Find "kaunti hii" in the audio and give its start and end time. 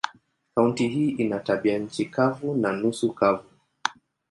0.55-1.09